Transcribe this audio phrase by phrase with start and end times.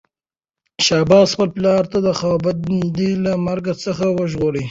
[0.85, 1.83] شاه عباس خپل پلار
[2.19, 4.59] خدابنده له مرګ څخه وژغوره.